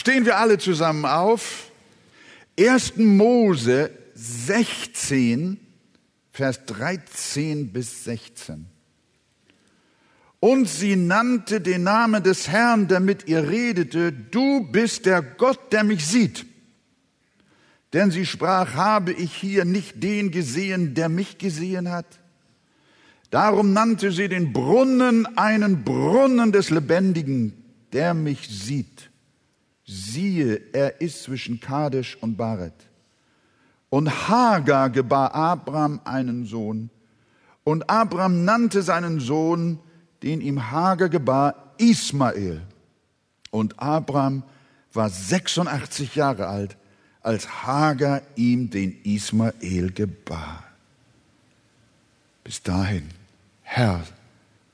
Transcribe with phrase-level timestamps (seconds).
[0.00, 1.70] Stehen wir alle zusammen auf.
[2.58, 2.96] 1.
[2.96, 5.60] Mose 16,
[6.32, 8.64] Vers 13 bis 16.
[10.40, 15.84] Und sie nannte den Namen des Herrn, damit ihr redete, du bist der Gott, der
[15.84, 16.46] mich sieht.
[17.92, 22.06] Denn sie sprach, habe ich hier nicht den gesehen, der mich gesehen hat?
[23.28, 27.52] Darum nannte sie den Brunnen einen Brunnen des Lebendigen,
[27.92, 29.09] der mich sieht.
[29.92, 32.72] Siehe, er ist zwischen Kadesh und Baret.
[33.88, 36.90] Und Hagar gebar Abram einen Sohn.
[37.64, 39.80] Und Abram nannte seinen Sohn,
[40.22, 42.62] den ihm Hagar gebar, Ismael.
[43.50, 44.44] Und Abram
[44.92, 46.76] war 86 Jahre alt,
[47.20, 50.62] als Hagar ihm den Ismael gebar.
[52.44, 53.08] Bis dahin,
[53.62, 54.04] Herr,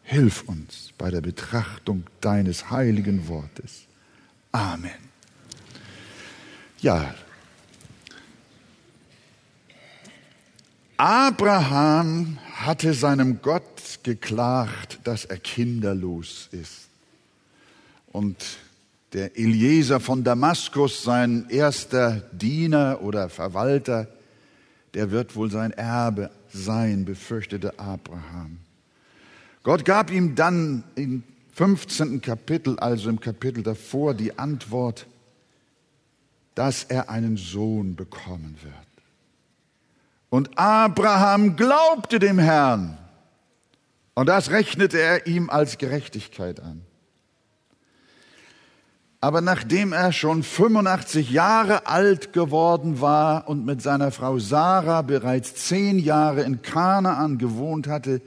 [0.03, 3.87] hilf uns bei der Betrachtung deines heiligen Wortes.
[4.53, 5.06] Amen.
[6.87, 7.13] Ja,
[10.97, 16.87] Abraham hatte seinem Gott geklagt, dass er kinderlos ist.
[18.13, 18.37] Und
[19.15, 24.07] der Eliezer von Damaskus, sein erster Diener oder Verwalter,
[24.95, 28.59] der wird wohl sein Erbe sein, befürchtete Abraham.
[29.65, 32.21] Gott gab ihm dann im 15.
[32.21, 35.09] Kapitel, also im Kapitel davor, die Antwort,
[36.57, 38.75] dass er einen Sohn bekommen wird.
[40.31, 42.99] Und Abraham glaubte dem Herrn.
[44.15, 46.83] Und das rechnete er ihm als Gerechtigkeit an.
[49.21, 55.55] Aber nachdem er schon 85 Jahre alt geworden war und mit seiner Frau Sarah bereits
[55.55, 58.23] zehn Jahre in Kanaan gewohnt hatte,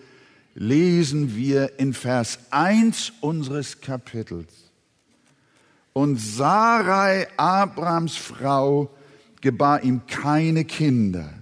[0.54, 4.69] lesen wir in Vers 1 unseres Kapitels.
[5.94, 8.90] Und Sarai, Abrams Frau,
[9.42, 11.34] gebar ihm keine Kinder.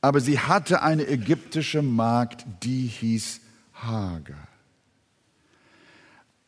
[0.00, 3.40] Aber sie hatte eine ägyptische Magd, die hieß
[3.74, 4.48] Hagar.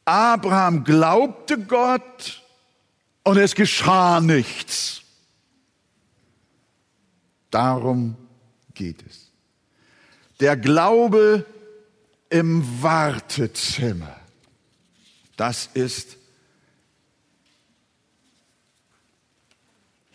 [0.04, 2.42] Abraham glaubte Gott
[3.24, 5.02] und es geschah nichts.
[7.50, 8.16] Darum
[8.74, 9.30] geht es.
[10.40, 11.46] Der Glaube
[12.30, 14.16] im Wartezimmer,
[15.36, 16.16] das ist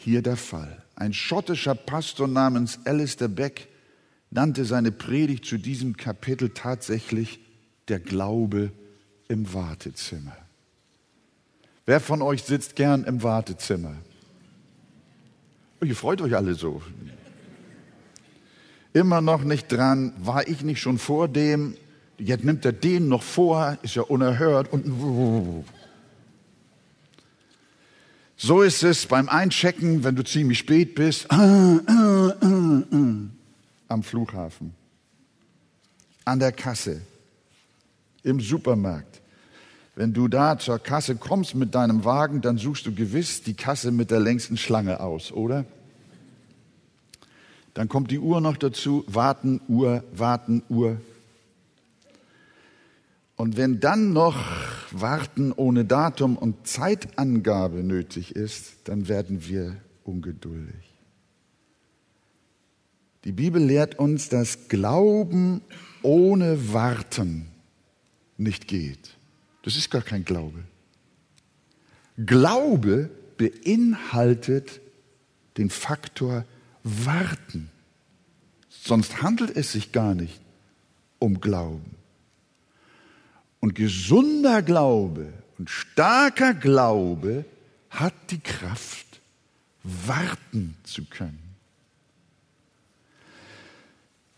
[0.08, 0.84] hier der Fall.
[0.96, 3.68] Ein schottischer Pastor namens Alistair Beck
[4.32, 7.42] nannte seine Predigt zu diesem Kapitel tatsächlich
[7.90, 8.72] der Glaube
[9.28, 10.38] im Wartezimmer.
[11.86, 13.96] Wer von euch sitzt gern im Wartezimmer?
[15.82, 16.82] Oh, ihr freut euch alle so.
[18.94, 21.76] Immer noch nicht dran, war ich nicht schon vor dem,
[22.18, 24.86] jetzt nimmt er den noch vor, ist ja unerhört und
[28.38, 31.82] so ist es beim Einchecken, wenn du ziemlich spät bist, am
[34.02, 34.74] Flughafen,
[36.24, 37.02] an der Kasse,
[38.24, 39.22] im Supermarkt.
[39.96, 43.92] Wenn du da zur Kasse kommst mit deinem Wagen, dann suchst du gewiss die Kasse
[43.92, 45.66] mit der längsten Schlange aus, oder?
[47.74, 51.02] Dann kommt die Uhr noch dazu, warten, Uhr, warten, Uhr.
[53.36, 54.38] Und wenn dann noch
[54.92, 60.76] Warten ohne Datum und Zeitangabe nötig ist, dann werden wir ungeduldig.
[63.24, 65.62] Die Bibel lehrt uns, dass Glauben
[66.02, 67.48] ohne Warten
[68.38, 69.18] nicht geht.
[69.64, 70.64] Das ist gar kein Glaube.
[72.18, 74.80] Glaube beinhaltet
[75.58, 76.46] den Faktor
[76.84, 77.70] Warten.
[78.70, 80.40] Sonst handelt es sich gar nicht
[81.20, 81.97] um Glauben.
[83.60, 87.46] Und gesunder Glaube und starker Glaube
[87.90, 89.22] hat die Kraft,
[89.84, 91.48] warten zu können.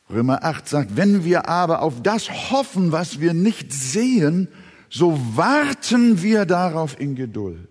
[0.10, 4.48] Römer 8 sagt, wenn wir aber auf das hoffen, was wir nicht sehen,
[4.90, 7.68] so warten wir darauf in Geduld.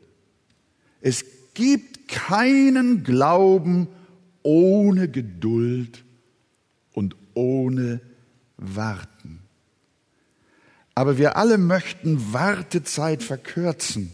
[1.00, 3.88] Es gibt keinen Glauben
[4.42, 6.04] ohne Geduld
[6.92, 8.00] und ohne
[8.56, 9.40] Warten.
[10.98, 14.12] Aber wir alle möchten Wartezeit verkürzen.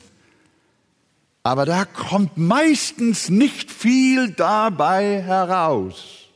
[1.42, 6.26] Aber da kommt meistens nicht viel dabei heraus.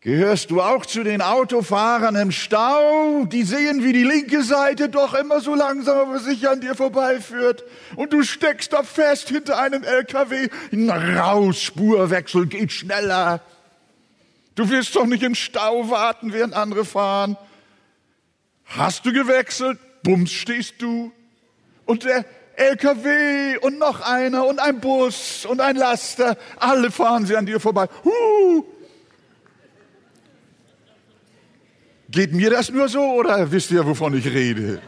[0.00, 3.24] Gehörst du auch zu den Autofahrern im Stau?
[3.24, 7.64] Die sehen, wie die linke Seite doch immer so langsam aber sicher an dir vorbeiführt.
[7.94, 10.50] Und du steckst da fest hinter einem LKW.
[11.16, 13.40] Raus, Spurwechsel, geht schneller.
[14.54, 17.38] Du wirst doch nicht im Stau warten, während andere fahren.
[18.66, 19.78] Hast du gewechselt?
[20.02, 21.12] Bums stehst du.
[21.84, 22.24] Und der
[22.56, 26.36] LKW und noch einer und ein Bus und ein Laster.
[26.56, 27.86] Alle fahren sie an dir vorbei.
[28.04, 28.64] Huh.
[32.08, 34.80] Geht mir das nur so oder wisst ihr, wovon ich rede?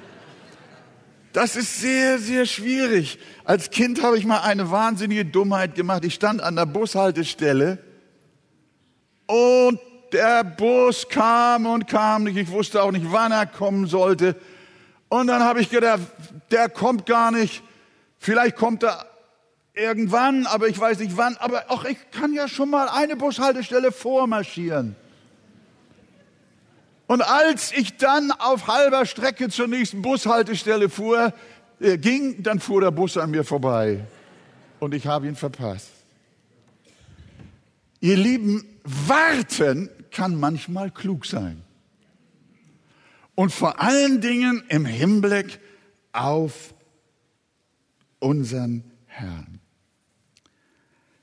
[1.32, 3.18] Das ist sehr, sehr schwierig.
[3.44, 6.04] Als Kind habe ich mal eine wahnsinnige Dummheit gemacht.
[6.04, 7.78] Ich stand an der Bushaltestelle
[9.26, 9.78] und
[10.12, 12.36] der Bus kam und kam nicht.
[12.36, 14.36] Ich wusste auch nicht, wann er kommen sollte.
[15.08, 16.00] Und dann habe ich gedacht,
[16.50, 17.62] der kommt gar nicht.
[18.18, 19.06] Vielleicht kommt er
[19.74, 21.36] irgendwann, aber ich weiß nicht wann.
[21.38, 24.96] Aber auch ich kann ja schon mal eine Bushaltestelle vormarschieren.
[27.06, 31.32] Und als ich dann auf halber Strecke zur nächsten Bushaltestelle fuhr,
[31.80, 34.04] äh, ging, dann fuhr der Bus an mir vorbei.
[34.78, 35.88] Und ich habe ihn verpasst.
[38.00, 41.62] Ihr Lieben, warten kann manchmal klug sein.
[43.36, 45.60] Und vor allen Dingen im Hinblick
[46.12, 46.74] auf
[48.18, 49.60] unseren Herrn.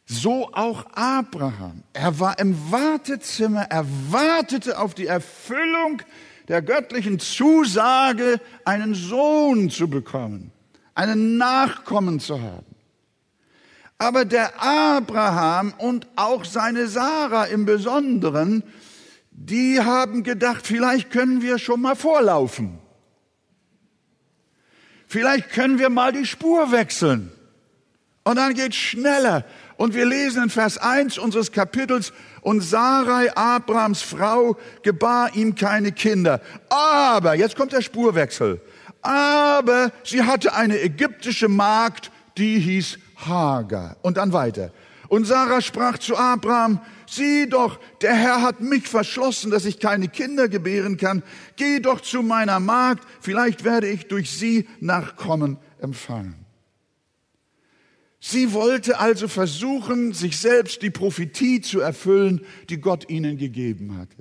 [0.06, 1.84] So auch Abraham.
[1.92, 6.02] Er war im Wartezimmer, er wartete auf die Erfüllung
[6.48, 10.54] der göttlichen Zusage, einen Sohn zu bekommen,
[10.94, 12.76] einen Nachkommen zu haben.
[13.98, 18.64] Aber der Abraham und auch seine Sarah im Besonderen,
[19.38, 22.80] die haben gedacht, vielleicht können wir schon mal vorlaufen.
[25.08, 27.32] Vielleicht können wir mal die Spur wechseln.
[28.24, 29.46] Und dann geht's schneller.
[29.78, 35.92] Und wir lesen in Vers 1 unseres Kapitels, und Sarai, Abrahams Frau, gebar ihm keine
[35.92, 36.42] Kinder.
[36.70, 38.62] Aber, jetzt kommt der Spurwechsel,
[39.02, 43.98] aber sie hatte eine ägyptische Magd, die hieß Hagar.
[44.02, 44.72] Und dann weiter.
[45.08, 50.08] Und Sarah sprach zu Abraham, sieh doch, der Herr hat mich verschlossen, dass ich keine
[50.08, 51.24] Kinder gebären kann.
[51.56, 56.46] Geh doch zu meiner Magd, vielleicht werde ich durch sie Nachkommen empfangen.
[58.20, 64.18] Sie wollte also versuchen, sich selbst die Prophetie zu erfüllen, die Gott ihnen gegeben hatte.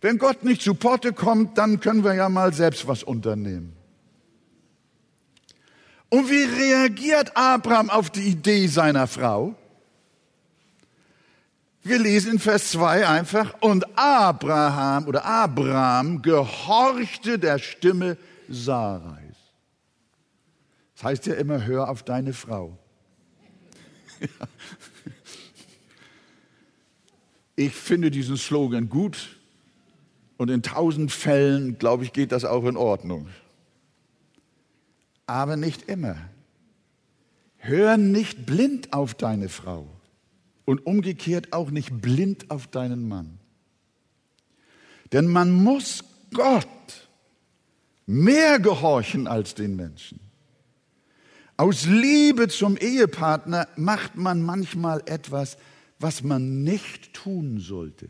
[0.00, 3.76] Wenn Gott nicht zu Potte kommt, dann können wir ja mal selbst was unternehmen.
[6.10, 9.56] Und wie reagiert Abraham auf die Idee seiner Frau?
[11.82, 18.18] Wir lesen in Vers 2 einfach, und Abraham oder Abraham gehorchte der Stimme
[18.48, 19.30] Sarai.
[20.94, 22.76] Das heißt ja immer, hör auf deine Frau.
[27.56, 29.36] Ich finde diesen Slogan gut
[30.38, 33.28] und in tausend Fällen, glaube ich, geht das auch in Ordnung.
[35.26, 36.16] Aber nicht immer.
[37.58, 39.86] Hör nicht blind auf deine Frau
[40.70, 43.40] und umgekehrt auch nicht blind auf deinen Mann.
[45.12, 47.08] Denn man muss Gott
[48.06, 50.20] mehr gehorchen als den Menschen.
[51.56, 55.56] Aus Liebe zum Ehepartner macht man manchmal etwas,
[55.98, 58.08] was man nicht tun sollte.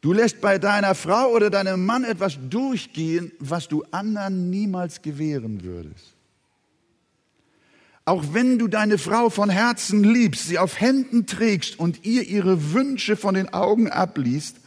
[0.00, 5.62] Du lässt bei deiner Frau oder deinem Mann etwas durchgehen, was du anderen niemals gewähren
[5.62, 6.15] würdest.
[8.08, 12.72] Auch wenn du deine Frau von Herzen liebst, sie auf Händen trägst und ihr ihre
[12.72, 14.58] Wünsche von den Augen abliest,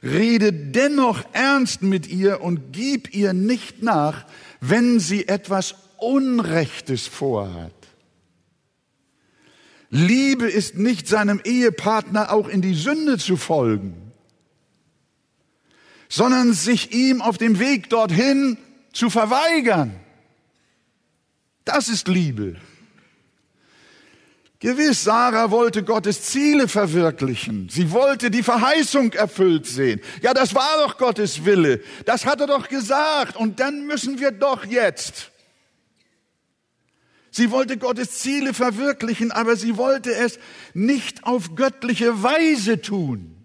[0.00, 4.24] rede dennoch ernst mit ihr und gib ihr nicht nach,
[4.60, 7.72] wenn sie etwas Unrechtes vorhat.
[9.90, 14.12] Liebe ist nicht seinem Ehepartner auch in die Sünde zu folgen,
[16.08, 18.56] sondern sich ihm auf dem Weg dorthin
[18.92, 19.98] zu verweigern.
[21.64, 22.56] Das ist Liebe.
[24.64, 27.68] Gewiss, Sarah wollte Gottes Ziele verwirklichen.
[27.68, 30.00] Sie wollte die Verheißung erfüllt sehen.
[30.22, 31.82] Ja, das war doch Gottes Wille.
[32.06, 33.36] Das hat er doch gesagt.
[33.36, 35.32] Und dann müssen wir doch jetzt.
[37.30, 40.38] Sie wollte Gottes Ziele verwirklichen, aber sie wollte es
[40.72, 43.36] nicht auf göttliche Weise tun.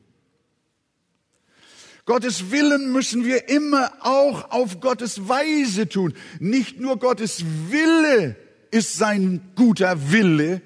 [2.05, 6.13] Gottes Willen müssen wir immer auch auf Gottes Weise tun.
[6.39, 8.37] Nicht nur Gottes Wille
[8.71, 10.61] ist sein guter Wille,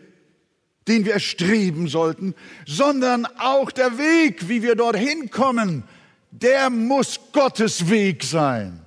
[0.88, 2.36] den wir streben sollten,
[2.66, 5.84] sondern auch der Weg, wie wir dorthin kommen,
[6.32, 8.84] der muss Gottes Weg sein.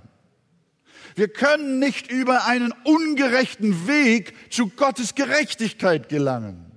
[1.15, 6.71] Wir können nicht über einen ungerechten Weg zu Gottes Gerechtigkeit gelangen.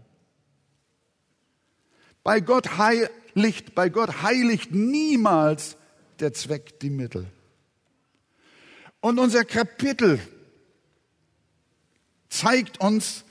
[2.23, 5.75] Bei Gott heiligt, bei Gott heiligt niemals
[6.19, 7.27] der Zweck die Mittel.
[9.01, 10.19] Und unser Kapitel
[12.29, 13.25] zeigt uns,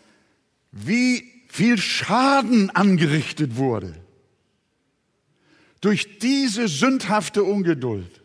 [0.72, 3.92] wie viel Schaden angerichtet wurde
[5.80, 8.22] durch diese sündhafte Ungeduld.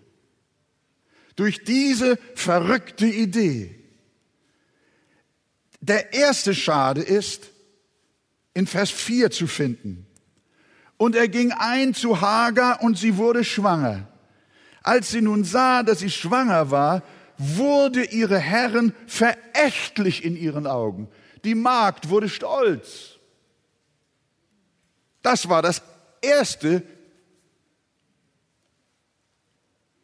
[1.35, 3.73] Durch diese verrückte Idee.
[5.81, 7.49] Der erste Schade ist
[8.53, 10.05] in Vers 4 zu finden.
[10.97, 14.07] Und er ging ein zu Hagar und sie wurde schwanger.
[14.83, 17.01] Als sie nun sah, dass sie schwanger war,
[17.39, 21.07] wurde ihre Herren verächtlich in ihren Augen.
[21.43, 23.12] Die Magd wurde stolz.
[25.23, 25.81] Das war das
[26.21, 26.83] erste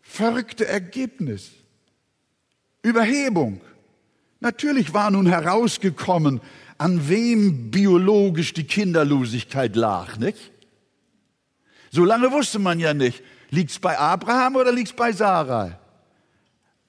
[0.02, 1.52] verrückte Ergebnis.
[2.82, 3.62] Überhebung.
[4.40, 6.42] Natürlich war nun herausgekommen,
[6.78, 10.52] an wem biologisch die Kinderlosigkeit lag, nicht?
[11.92, 15.78] So lange wusste man ja nicht, liegt's bei Abraham oder liegt's bei Sarah?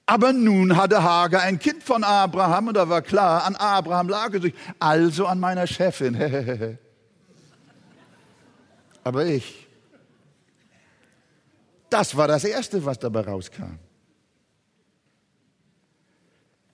[0.07, 4.33] Aber nun hatte Hagar ein Kind von Abraham und da war klar, an Abraham lag
[4.35, 6.79] es sich, also an meiner Chefin.
[9.05, 9.67] Aber ich.
[11.89, 13.79] Das war das Erste, was dabei rauskam.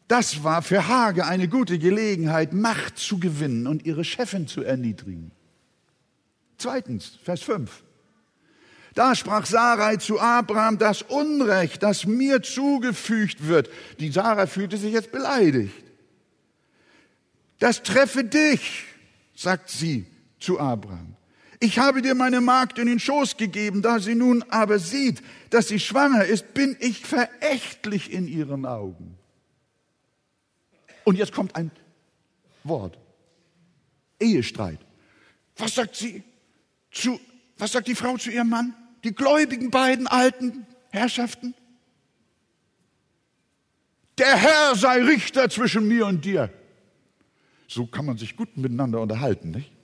[0.09, 5.33] Das war für Hage eine gute Gelegenheit, Macht zu gewinnen und ihre Chefin zu erniedrigen.
[6.59, 7.83] Zweitens, Vers 5.
[8.95, 13.69] Da sprach Sarai zu Abraham, das Unrecht, das mir zugefügt wird.
[13.99, 15.75] Die Sarah fühlte sich jetzt beleidigt.
[17.59, 18.85] Das treffe dich,
[19.35, 20.07] sagt sie
[20.39, 21.16] zu Abraham.
[21.67, 25.21] Ich habe dir meine Magd in den Schoß gegeben, da sie nun aber sieht,
[25.51, 29.19] dass sie schwanger ist, bin ich verächtlich in ihren Augen.
[31.03, 31.73] Und jetzt kommt ein
[32.63, 32.97] Wort.
[34.21, 34.79] Ehestreit.
[35.57, 36.23] Was sagt sie
[36.93, 37.19] zu,
[37.59, 38.73] was sagt die Frau zu ihrem Mann?
[39.03, 41.55] die gläubigen beiden alten Herrschaften?
[44.19, 46.53] Der Herr sei Richter zwischen mir und dir.
[47.69, 49.76] So kann man sich gut miteinander unterhalten, nicht?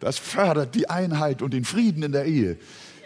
[0.00, 2.58] Das fördert die Einheit und den Frieden in der Ehe.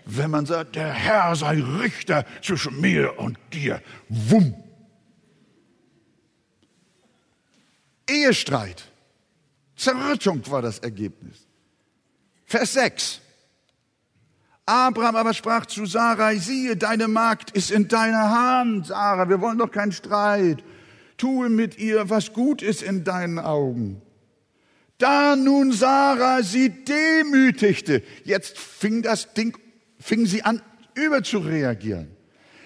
[0.05, 3.81] Wenn man sagt, der Herr sei Richter zwischen mir und dir.
[4.09, 4.55] Wumm.
[8.09, 8.85] Ehestreit.
[9.77, 11.47] Zerrüttung war das Ergebnis.
[12.45, 13.21] Vers 6.
[14.67, 19.59] Abraham aber sprach zu Sarai, siehe, deine Magd ist in deiner Hand, Sarah, wir wollen
[19.59, 20.63] doch keinen Streit.
[21.17, 24.03] Tue mit ihr, was gut ist in deinen Augen.
[25.03, 29.59] Da nun Sarah sie demütigte, jetzt fing das Ding,
[29.99, 30.63] fing sie an,
[30.95, 32.17] überzureagieren.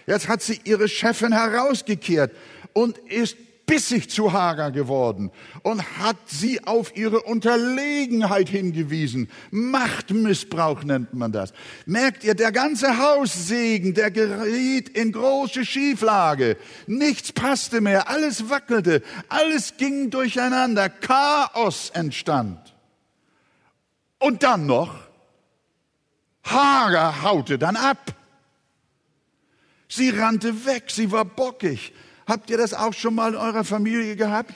[0.07, 2.37] Jetzt hat sie ihre Chefin herausgekehrt
[2.75, 5.31] und ist bissig zu Hagar geworden
[5.63, 9.29] und hat sie auf ihre Unterlegenheit hingewiesen.
[9.51, 11.53] Machtmissbrauch nennt man das.
[11.85, 16.57] Merkt ihr, der ganze Haussegen, der geriet in große Schieflage.
[16.87, 22.75] Nichts passte mehr, alles wackelte, alles ging durcheinander, Chaos entstand.
[24.19, 24.95] Und dann noch,
[26.45, 28.15] Hagar haute dann ab.
[29.89, 31.93] Sie rannte weg, sie war bockig,
[32.27, 34.55] Habt ihr das auch schon mal in eurer Familie gehabt?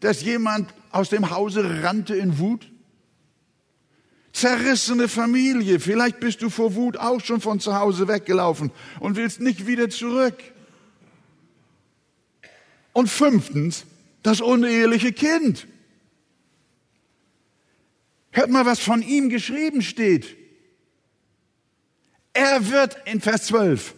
[0.00, 2.68] Dass jemand aus dem Hause rannte in Wut?
[4.32, 5.78] Zerrissene Familie.
[5.78, 9.90] Vielleicht bist du vor Wut auch schon von zu Hause weggelaufen und willst nicht wieder
[9.90, 10.36] zurück.
[12.92, 13.84] Und fünftens,
[14.22, 15.68] das uneheliche Kind.
[18.32, 20.36] Hört mal, was von ihm geschrieben steht.
[22.32, 23.94] Er wird in Vers 12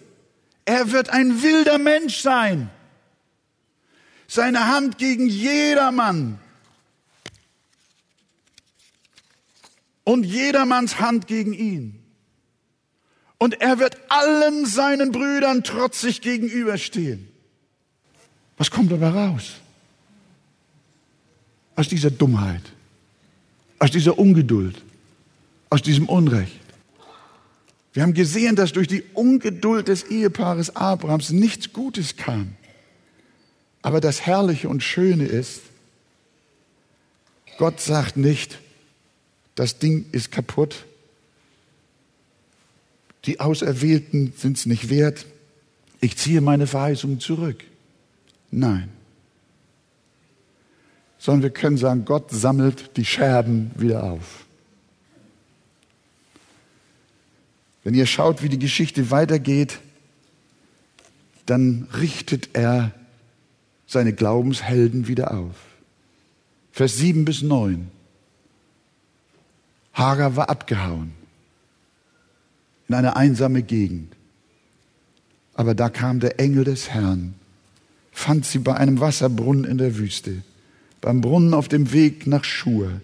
[0.65, 2.71] er wird ein wilder Mensch sein.
[4.27, 6.39] Seine Hand gegen jedermann.
[10.05, 12.03] Und jedermanns Hand gegen ihn.
[13.39, 17.29] Und er wird allen seinen Brüdern trotzig gegenüberstehen.
[18.57, 19.55] Was kommt dabei raus?
[21.75, 22.63] Aus dieser Dummheit,
[23.79, 24.81] aus dieser Ungeduld,
[25.71, 26.62] aus diesem Unrecht.
[27.93, 32.55] Wir haben gesehen, dass durch die Ungeduld des Ehepaares Abrahams nichts Gutes kam.
[33.83, 35.61] Aber das Herrliche und Schöne ist,
[37.59, 38.59] Gott sagt nicht,
[39.55, 40.87] das Ding ist kaputt,
[43.25, 45.27] die Auserwählten sind es nicht wert,
[46.01, 47.63] ich ziehe meine Verheißung zurück.
[48.51, 48.89] Nein.
[51.19, 54.42] Sondern wir können sagen, Gott sammelt die Scherben wieder auf.
[57.85, 59.81] Wenn ihr schaut, wie die Geschichte weitergeht,
[61.47, 62.93] dann richtet er
[63.87, 65.57] seine Glaubenshelden wieder auf.
[66.71, 67.91] Vers 7 bis 9.
[69.93, 71.13] Hagar war abgehauen
[72.89, 74.15] in eine einsame Gegend.
[75.55, 77.35] Aber da kam der Engel des Herrn,
[78.11, 80.43] fand sie bei einem Wasserbrunnen in der Wüste,
[81.01, 83.01] beim Brunnen auf dem Weg nach Schur.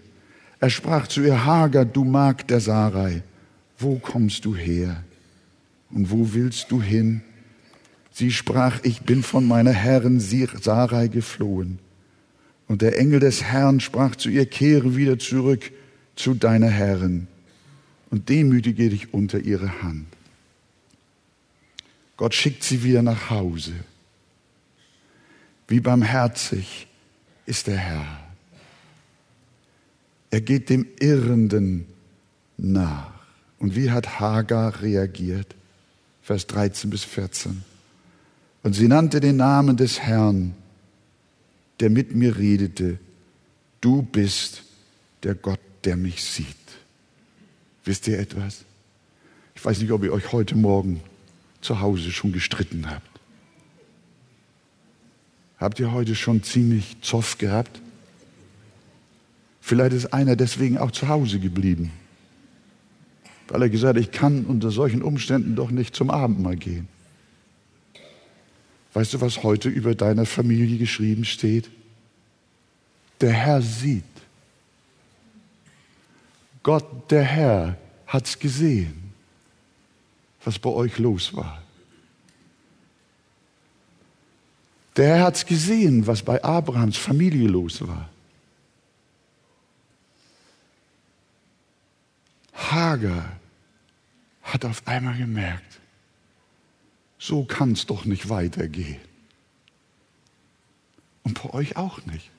[0.59, 3.23] Er sprach zu ihr, Hagar, du Magd der Sarai,
[3.79, 5.03] wo kommst du her
[5.89, 7.21] und wo willst du hin?
[8.11, 11.79] Sie sprach, ich bin von meiner Herrin Sarai geflohen
[12.67, 15.71] Und der Engel des Herrn sprach zu ihr, kehre wieder zurück
[16.15, 17.27] zu deiner Herrin
[18.09, 20.07] und demütige dich unter ihre Hand.
[22.17, 23.73] Gott schickt sie wieder nach Hause.
[25.69, 26.87] Wie barmherzig
[27.45, 28.05] ist der Herr.
[30.31, 31.85] Er geht dem Irrenden
[32.57, 33.18] nach.
[33.59, 35.55] Und wie hat Hagar reagiert?
[36.21, 37.63] Vers 13 bis 14.
[38.63, 40.53] Und sie nannte den Namen des Herrn,
[41.79, 42.99] der mit mir redete.
[43.81, 44.63] Du bist
[45.23, 46.45] der Gott, der mich sieht.
[47.85, 48.63] Wisst ihr etwas?
[49.55, 51.01] Ich weiß nicht, ob ihr euch heute Morgen
[51.61, 53.07] zu Hause schon gestritten habt.
[55.57, 57.81] Habt ihr heute schon ziemlich Zoff gehabt?
[59.59, 61.91] Vielleicht ist einer deswegen auch zu Hause geblieben,
[63.49, 66.87] weil er gesagt hat, ich kann unter solchen Umständen doch nicht zum Abendmahl gehen.
[68.93, 71.69] Weißt du, was heute über deiner Familie geschrieben steht?
[73.21, 74.03] Der Herr sieht.
[76.63, 77.77] Gott, der Herr,
[78.07, 79.13] hat es gesehen,
[80.43, 81.61] was bei euch los war.
[84.95, 88.09] Der Herr hat es gesehen, was bei Abrahams Familie los war.
[92.53, 93.38] Hager
[94.53, 95.79] hat auf einmal gemerkt,
[97.17, 99.01] so kann es doch nicht weitergehen.
[101.23, 102.29] Und bei euch auch nicht.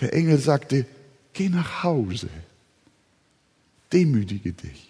[0.00, 0.86] Der Engel sagte,
[1.32, 2.28] geh nach Hause,
[3.92, 4.88] demütige dich,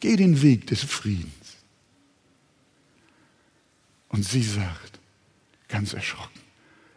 [0.00, 1.32] geh den Weg des Friedens.
[4.08, 4.98] Und sie sagt,
[5.68, 6.40] ganz erschrocken,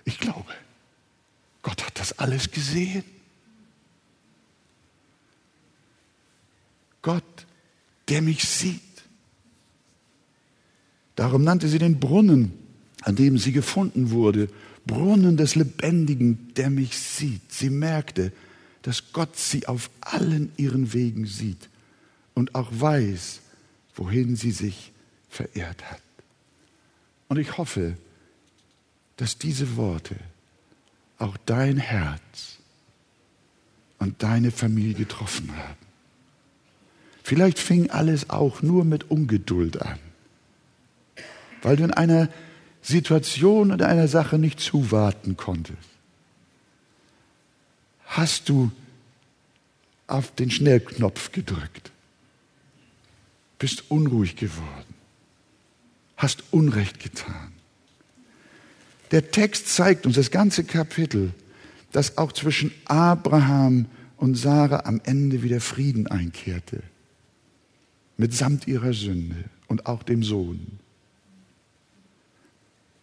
[0.06, 0.54] ich glaube,
[1.62, 3.04] Gott hat das alles gesehen.
[7.06, 7.46] Gott,
[8.10, 8.82] der mich sieht.
[11.16, 12.52] Darum nannte sie den Brunnen,
[13.04, 14.50] an dem sie gefunden wurde,
[14.88, 17.52] Brunnen des Lebendigen, der mich sieht.
[17.52, 18.34] Sie merkte,
[18.82, 21.70] dass Gott sie auf allen ihren Wegen sieht
[22.34, 23.42] und auch weiß,
[23.94, 24.92] wohin sie sich
[25.30, 26.02] verehrt hat.
[27.28, 27.98] Und ich hoffe,
[29.18, 30.16] dass diese Worte
[31.20, 32.58] auch dein Herz
[34.00, 35.85] und deine Familie getroffen haben.
[37.26, 39.98] Vielleicht fing alles auch nur mit Ungeduld an,
[41.64, 42.30] weil du in einer
[42.84, 45.80] Situation und einer Sache nicht zuwarten konntest.
[48.06, 48.70] Hast du
[50.06, 51.90] auf den Schnellknopf gedrückt,
[53.58, 54.94] bist unruhig geworden,
[56.18, 57.54] hast Unrecht getan.
[59.10, 61.34] Der Text zeigt uns das ganze Kapitel,
[61.92, 66.84] dass auch zwischen Abraham und Sarah am Ende wieder Frieden einkehrte,
[68.18, 70.80] mitsamt ihrer Sünde und auch dem Sohn.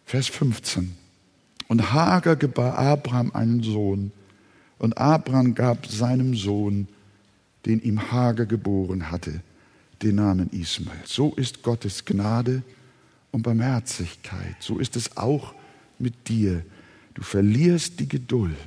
[0.05, 0.95] Vers 15.
[1.67, 4.11] Und Hagar gebar Abraham einen Sohn,
[4.83, 6.89] und Abraham gab seinem Sohn,
[7.65, 9.41] den ihm Hagar geboren hatte,
[10.01, 10.99] den Namen Ismael.
[11.05, 12.63] So ist Gottes Gnade
[13.31, 14.57] und Barmherzigkeit.
[14.59, 15.53] So ist es auch
[15.99, 16.65] mit dir.
[17.13, 18.57] Du verlierst die Geduld.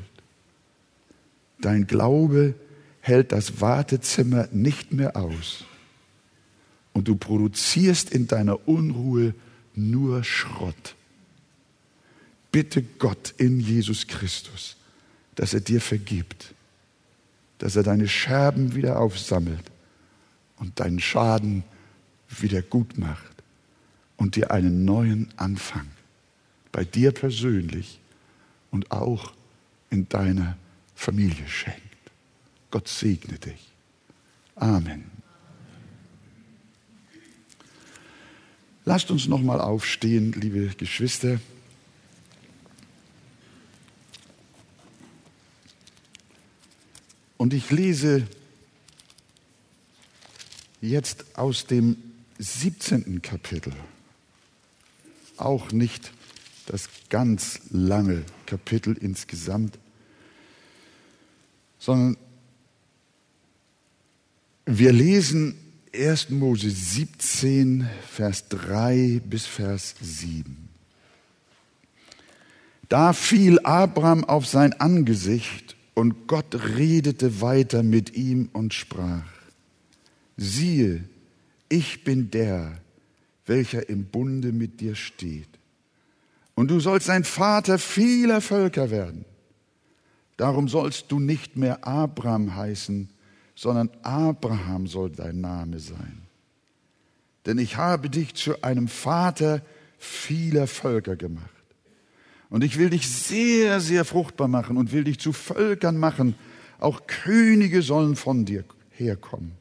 [1.61, 2.55] Dein Glaube
[3.03, 5.67] hält das Wartezimmer nicht mehr aus.
[6.97, 9.35] Und du produzierst in deiner Unruhe
[9.75, 10.97] nur Schrott
[12.57, 14.77] bitte Gott in Jesus Christus,
[15.35, 16.55] dass er dir vergibt,
[17.59, 19.71] dass er deine Scherben wieder aufsammelt
[20.57, 21.65] und deinen Schaden
[22.31, 23.35] wieder gut macht
[24.17, 25.87] und dir einen neuen Anfang
[26.73, 28.01] bei dir persönlich
[28.71, 29.35] und auch
[29.91, 30.57] in deiner
[30.95, 31.83] Familie schenkt.
[32.71, 33.71] Gott segne dich.
[34.55, 35.16] Amen.
[38.89, 41.41] Lasst uns noch mal aufstehen, liebe Geschwister.
[47.37, 48.29] Und ich lese
[50.81, 51.97] jetzt aus dem
[52.39, 53.23] 17.
[53.23, 53.73] Kapitel,
[55.37, 56.13] auch nicht
[56.67, 59.81] das ganz lange Kapitel insgesamt,
[61.81, 62.17] sondern
[64.65, 65.66] wir lesen
[65.97, 66.31] 1.
[66.31, 70.69] Mose 17, Vers 3 bis Vers 7.
[72.89, 79.25] Da fiel Abraham auf sein Angesicht und Gott redete weiter mit ihm und sprach,
[80.37, 81.05] siehe,
[81.69, 82.79] ich bin der,
[83.47, 85.49] welcher im Bunde mit dir steht.
[86.55, 89.25] Und du sollst ein Vater vieler Völker werden.
[90.37, 93.09] Darum sollst du nicht mehr Abraham heißen,
[93.57, 96.23] sondern Abraham soll dein Name sein.
[97.47, 99.63] Denn ich habe dich zu einem Vater
[99.99, 101.51] vieler Völker gemacht.
[102.51, 106.37] Und ich will dich sehr, sehr fruchtbar machen und will dich zu Völkern machen.
[106.79, 109.53] Auch Könige sollen von dir herkommen.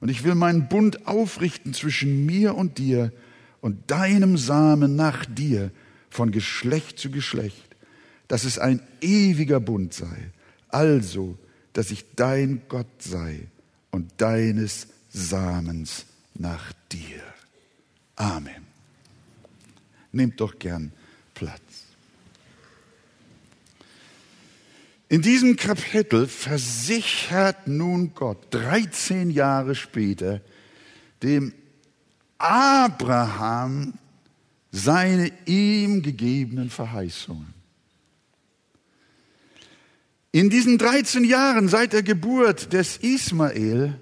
[0.00, 3.12] Und ich will meinen Bund aufrichten zwischen mir und dir
[3.60, 5.70] und deinem Samen nach dir
[6.10, 7.76] von Geschlecht zu Geschlecht,
[8.26, 10.32] dass es ein ewiger Bund sei.
[10.68, 11.38] Also,
[11.72, 13.48] dass ich dein Gott sei
[13.90, 17.22] und deines Samens nach dir.
[18.16, 18.66] Amen.
[20.12, 20.92] Nehmt doch gern
[21.34, 21.60] Platz.
[25.08, 30.42] In diesem Kapitel versichert nun Gott 13 Jahre später
[31.22, 31.54] dem
[32.36, 33.94] Abraham
[34.70, 37.57] seine ihm gegebenen Verheißungen.
[40.38, 43.98] In diesen 13 Jahren seit der Geburt des Ismael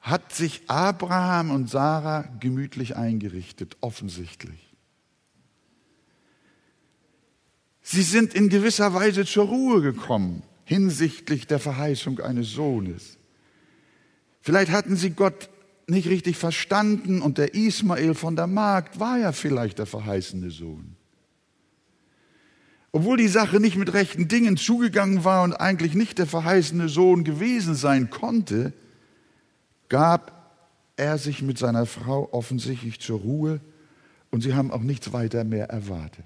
[0.00, 4.76] hat sich Abraham und Sarah gemütlich eingerichtet, offensichtlich.
[7.80, 13.16] Sie sind in gewisser Weise zur Ruhe gekommen hinsichtlich der Verheißung eines Sohnes.
[14.42, 15.48] Vielleicht hatten sie Gott
[15.86, 20.97] nicht richtig verstanden und der Ismael von der Magd war ja vielleicht der verheißene Sohn.
[22.98, 27.22] Obwohl die Sache nicht mit rechten Dingen zugegangen war und eigentlich nicht der verheißene Sohn
[27.22, 28.72] gewesen sein konnte,
[29.88, 30.52] gab
[30.96, 33.60] er sich mit seiner Frau offensichtlich zur Ruhe
[34.32, 36.24] und sie haben auch nichts weiter mehr erwartet.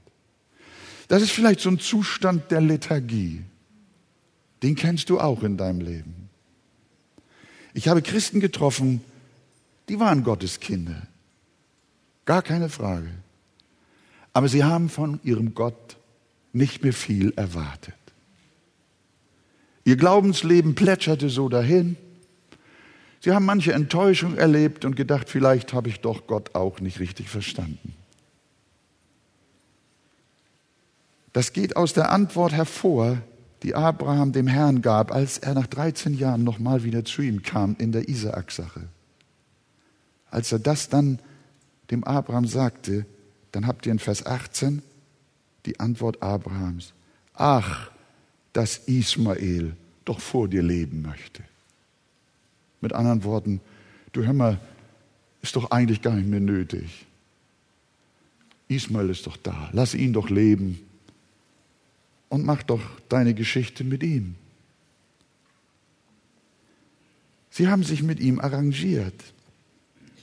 [1.09, 3.43] Das ist vielleicht so ein Zustand der Lethargie.
[4.63, 6.31] Den kennst du auch in deinem Leben.
[7.75, 9.03] Ich habe Christen getroffen,
[9.91, 11.03] die waren Gottes Kinder.
[12.25, 13.11] Gar keine Frage.
[14.33, 15.99] Aber sie haben von ihrem Gott
[16.53, 17.95] nicht mehr viel erwartet.
[19.85, 21.97] Ihr Glaubensleben plätscherte so dahin.
[23.21, 27.29] Sie haben manche Enttäuschung erlebt und gedacht, vielleicht habe ich doch Gott auch nicht richtig
[27.29, 27.95] verstanden.
[31.33, 33.19] Das geht aus der Antwort hervor,
[33.63, 37.77] die Abraham dem Herrn gab, als er nach 13 Jahren nochmal wieder zu ihm kam
[37.79, 38.83] in der Isaak-Sache.
[40.31, 41.21] Als er das dann
[41.91, 43.07] dem Abraham sagte,
[43.53, 44.83] dann habt ihr in Vers 18
[45.67, 46.93] die Antwort Abrahams.
[47.35, 47.91] Ach,
[48.53, 51.43] dass Ismael doch vor dir leben möchte.
[52.81, 53.61] Mit anderen Worten,
[54.13, 54.61] du hör mal,
[55.41, 57.07] ist doch eigentlich gar nicht mehr nötig.
[58.69, 60.81] Ismael ist doch da, lass ihn doch leben
[62.29, 64.35] und mach doch deine Geschichte mit ihm.
[67.51, 69.15] Sie haben sich mit ihm arrangiert,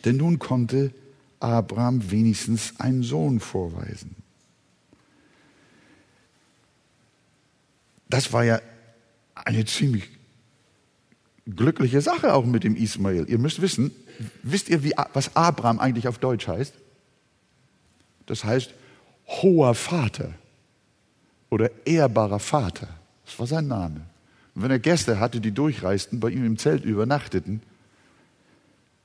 [0.03, 0.91] denn nun konnte
[1.39, 4.15] Abraham wenigstens einen Sohn vorweisen.
[8.09, 8.59] Das war ja
[9.35, 10.09] eine ziemlich
[11.55, 13.25] glückliche Sache auch mit dem Ismael.
[13.29, 13.91] Ihr müsst wissen,
[14.43, 16.73] wisst ihr, wie, was Abraham eigentlich auf Deutsch heißt?
[18.25, 18.73] Das heißt
[19.27, 20.33] hoher Vater
[21.49, 22.87] oder ehrbarer Vater.
[23.25, 24.01] Das war sein Name.
[24.55, 27.61] Und wenn er Gäste hatte, die durchreisten, bei ihm im Zelt übernachteten,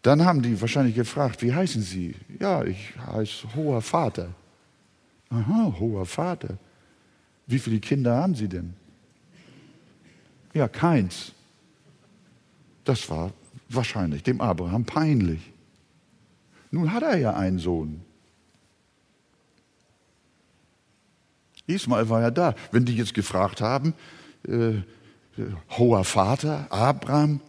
[0.02, 2.14] dann haben die wahrscheinlich gefragt, wie heißen Sie?
[2.38, 4.28] Ja, ich heiße Hoher Vater.
[5.30, 6.58] Aha, Hoher Vater.
[7.46, 8.74] Wie viele Kinder haben Sie denn?
[10.54, 11.32] Ja, keins.
[12.84, 13.32] Das war
[13.68, 15.40] wahrscheinlich dem Abraham peinlich.
[16.70, 18.02] Nun hat er ja einen Sohn.
[21.66, 22.54] Ismael war ja da.
[22.70, 23.94] Wenn die jetzt gefragt haben,
[24.46, 24.82] äh,
[25.70, 27.40] hoher Vater, Abraham,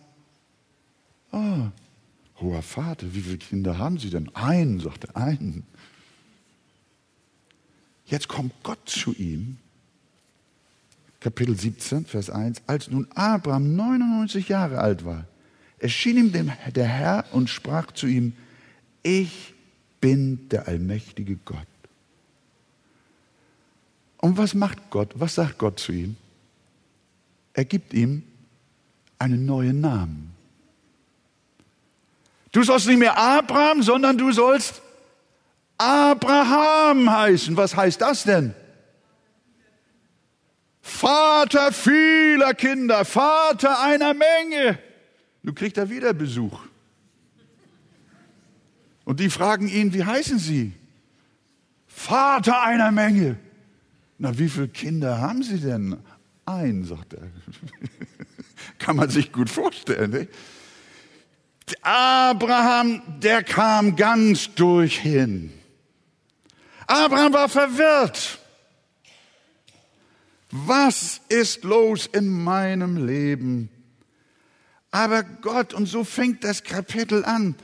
[1.32, 1.72] ah,
[2.40, 4.34] hoher Vater, wie viele Kinder haben Sie denn?
[4.36, 5.64] Einen, sagte er, einen.
[8.06, 9.58] Jetzt kommt Gott zu ihm,
[11.26, 15.26] Kapitel 17, Vers 1, als nun Abraham 99 Jahre alt war,
[15.80, 18.34] erschien ihm der Herr und sprach zu ihm,
[19.02, 19.56] ich
[20.00, 21.58] bin der allmächtige Gott.
[24.18, 25.14] Und was macht Gott?
[25.16, 26.16] Was sagt Gott zu ihm?
[27.54, 28.22] Er gibt ihm
[29.18, 30.32] einen neuen Namen.
[32.52, 34.80] Du sollst nicht mehr Abraham, sondern du sollst
[35.80, 37.58] Abraham heißen.
[37.58, 38.54] Was heißt das denn?
[40.88, 44.78] Vater vieler Kinder, Vater einer Menge.
[45.42, 46.60] Du kriegst da wieder Besuch.
[49.04, 50.74] Und die fragen ihn, wie heißen sie?
[51.88, 53.38] Vater einer Menge.
[54.20, 55.98] Na, wie viele Kinder haben Sie denn?
[56.46, 57.32] Ein, sagt er.
[58.78, 60.12] Kann man sich gut vorstellen.
[60.12, 60.28] Ne?
[61.82, 65.52] Abraham, der kam ganz durch hin.
[66.86, 68.40] Abraham war verwirrt.
[70.52, 73.70] Was ist los in meinem Leben?
[74.92, 77.56] Aber Gott, und so fängt das Kapitel an,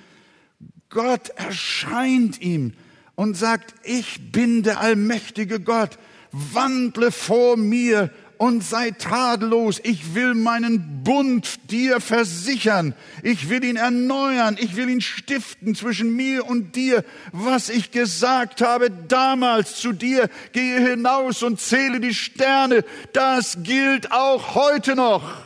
[0.89, 2.73] Gott erscheint ihm
[3.15, 5.97] und sagt, ich bin der allmächtige Gott,
[6.31, 9.79] wandle vor mir und sei tadellos.
[9.83, 12.95] Ich will meinen Bund dir versichern.
[13.21, 14.57] Ich will ihn erneuern.
[14.59, 17.05] Ich will ihn stiften zwischen mir und dir.
[17.31, 22.83] Was ich gesagt habe damals zu dir, gehe hinaus und zähle die Sterne.
[23.13, 25.43] Das gilt auch heute noch.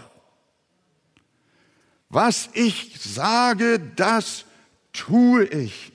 [2.08, 4.45] Was ich sage, das
[4.93, 5.91] tue ich.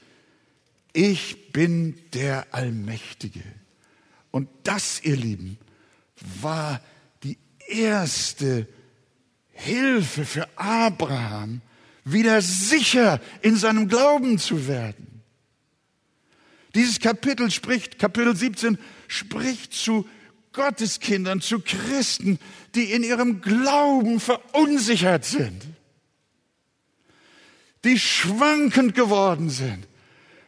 [0.92, 3.42] Ich bin der Allmächtige.
[4.30, 5.56] Und das, ihr Lieben,
[6.42, 6.80] war
[7.70, 8.66] erste
[9.52, 11.60] Hilfe für Abraham,
[12.04, 15.22] wieder sicher in seinem Glauben zu werden.
[16.74, 18.78] Dieses Kapitel spricht, Kapitel 17,
[19.08, 20.08] spricht zu
[20.52, 22.38] Gotteskindern, zu Christen,
[22.74, 25.62] die in ihrem Glauben verunsichert sind,
[27.84, 29.86] die schwankend geworden sind,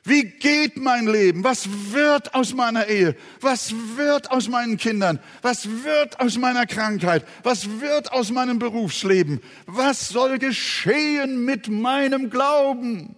[0.04, 1.44] wie geht mein Leben?
[1.44, 3.16] Was wird aus meiner Ehe?
[3.40, 5.20] Was wird aus meinen Kindern?
[5.42, 7.24] Was wird aus meiner Krankheit?
[7.44, 9.40] Was wird aus meinem Berufsleben?
[9.66, 13.14] Was soll geschehen mit meinem Glauben?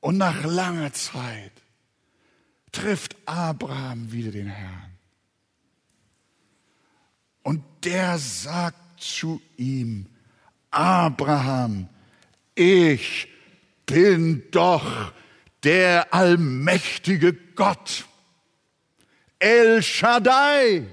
[0.00, 1.52] Und nach langer Zeit
[2.72, 4.98] trifft Abraham wieder den Herrn.
[7.42, 10.06] Und der sagt zu ihm,
[10.70, 11.88] Abraham,
[12.54, 13.28] ich
[13.92, 15.12] bin doch
[15.62, 18.06] der allmächtige Gott.
[19.38, 20.86] El Shaddai.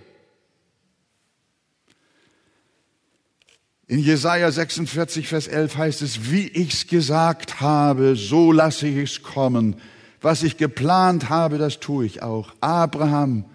[3.88, 9.24] In Jesaja 46, Vers 11 heißt es, wie ich's gesagt habe, so lasse ich es
[9.24, 9.78] kommen.
[10.20, 12.54] Was ich geplant habe, das tue ich auch.
[12.60, 13.46] Abraham,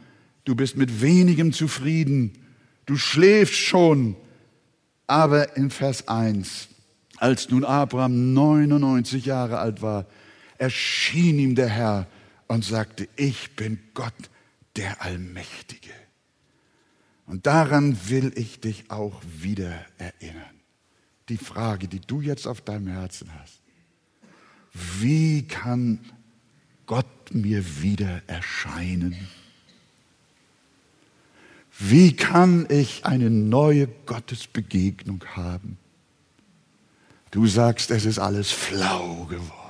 [0.45, 2.33] du bist mit wenigem zufrieden.
[2.87, 4.17] Du schläfst schon.
[5.07, 6.69] Aber in Vers 1,
[7.23, 10.07] als nun Abraham 99 Jahre alt war,
[10.59, 12.09] erschien ihm der Herr
[12.49, 14.13] und sagte, ich bin Gott,
[14.75, 15.93] der Allmächtige.
[17.27, 20.43] Und daran will ich dich auch wieder erinnern.
[21.29, 23.61] Die Frage, die du jetzt auf deinem Herzen hast.
[24.99, 26.01] Wie kann
[26.87, 29.17] Gott mir wieder erscheinen?
[31.79, 35.79] Wie kann ich eine neue Gottesbegegnung haben?
[37.33, 39.63] Du sagst, es ist alles flau geworden.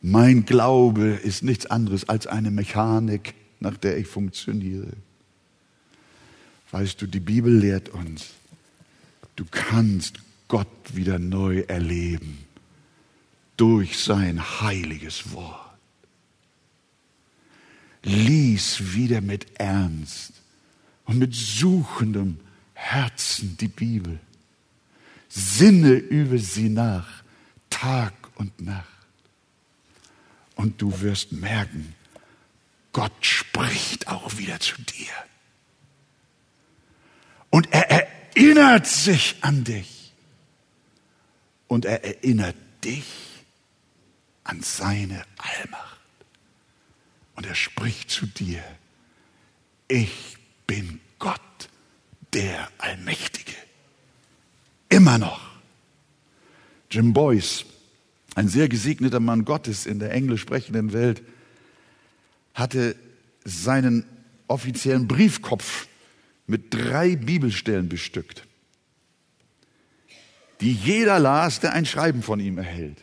[0.00, 4.92] Mein Glaube ist nichts anderes als eine Mechanik, nach der ich funktioniere.
[6.70, 8.30] Weißt du, die Bibel lehrt uns,
[9.36, 12.38] du kannst Gott wieder neu erleben
[13.56, 15.58] durch sein heiliges Wort.
[18.04, 20.32] Lies wieder mit Ernst
[21.06, 22.38] und mit suchendem
[22.74, 24.20] Herzen die Bibel.
[25.34, 27.08] Sinne über sie nach,
[27.70, 28.86] Tag und Nacht.
[30.56, 31.94] Und du wirst merken,
[32.92, 35.12] Gott spricht auch wieder zu dir.
[37.48, 40.12] Und er erinnert sich an dich.
[41.66, 43.06] Und er erinnert dich
[44.44, 46.00] an seine Allmacht.
[47.36, 48.62] Und er spricht zu dir,
[49.88, 51.40] ich bin Gott,
[52.34, 53.41] der Allmächtige.
[55.12, 55.40] Immer noch.
[56.90, 57.66] Jim Boyce,
[58.34, 61.22] ein sehr gesegneter Mann Gottes in der englisch sprechenden Welt,
[62.54, 62.96] hatte
[63.44, 64.06] seinen
[64.48, 65.86] offiziellen Briefkopf
[66.46, 68.46] mit drei Bibelstellen bestückt,
[70.62, 72.96] die jeder las, der ein Schreiben von ihm erhält.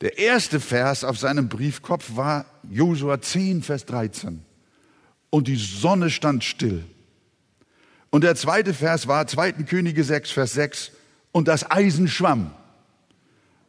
[0.00, 4.42] Der erste Vers auf seinem Briefkopf war Josua 10, Vers 13.
[5.30, 6.84] Und die Sonne stand still
[8.10, 9.52] und der zweite Vers war 2.
[9.64, 10.92] Könige 6, Vers 6,
[11.32, 12.54] und das Eisen schwamm.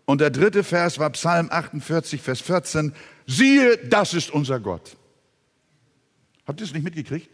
[0.06, 2.94] Und der dritte Vers war Psalm 48, Vers 14,
[3.26, 4.96] siehe, das ist unser Gott.
[6.46, 7.30] Habt ihr es nicht mitgekriegt?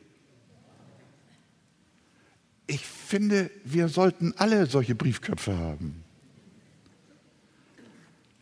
[2.65, 6.03] Ich finde, wir sollten alle solche Briefköpfe haben.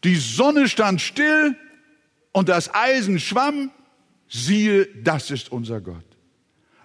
[0.04, 1.56] Die Sonne stand still
[2.32, 3.72] und das Eisen schwamm,
[4.30, 6.06] siehe, das ist unser Gott.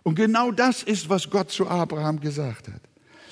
[0.07, 2.81] Und genau das ist, was Gott zu Abraham gesagt hat.